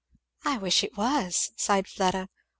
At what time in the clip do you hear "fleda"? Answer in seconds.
1.87-2.27